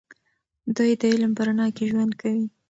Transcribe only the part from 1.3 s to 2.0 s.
په رڼا کې